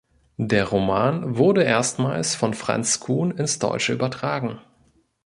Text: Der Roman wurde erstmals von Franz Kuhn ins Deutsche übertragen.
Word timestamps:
Der 0.39 0.65
Roman 0.65 1.37
wurde 1.37 1.61
erstmals 1.61 2.33
von 2.33 2.55
Franz 2.55 2.99
Kuhn 3.01 3.29
ins 3.29 3.59
Deutsche 3.59 3.93
übertragen. 3.93 4.57